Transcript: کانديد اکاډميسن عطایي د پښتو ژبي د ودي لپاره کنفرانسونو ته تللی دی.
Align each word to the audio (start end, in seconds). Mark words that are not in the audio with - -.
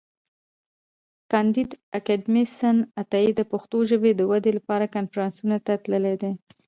کانديد 1.31 1.71
اکاډميسن 1.99 2.77
عطایي 3.01 3.31
د 3.35 3.41
پښتو 3.51 3.77
ژبي 3.89 4.11
د 4.15 4.21
ودي 4.31 4.51
لپاره 4.59 4.91
کنفرانسونو 4.95 5.57
ته 5.65 5.73
تللی 5.83 6.15
دی. 6.21 6.31